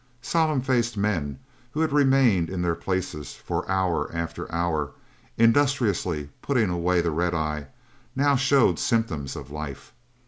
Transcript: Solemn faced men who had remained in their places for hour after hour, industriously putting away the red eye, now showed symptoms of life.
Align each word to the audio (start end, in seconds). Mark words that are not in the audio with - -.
Solemn 0.23 0.61
faced 0.61 0.97
men 0.97 1.37
who 1.69 1.79
had 1.81 1.91
remained 1.93 2.49
in 2.49 2.63
their 2.63 2.73
places 2.73 3.35
for 3.35 3.69
hour 3.69 4.09
after 4.11 4.51
hour, 4.51 4.93
industriously 5.37 6.27
putting 6.41 6.71
away 6.71 7.01
the 7.01 7.11
red 7.11 7.35
eye, 7.35 7.67
now 8.15 8.35
showed 8.35 8.79
symptoms 8.79 9.35
of 9.35 9.51
life. 9.51 9.93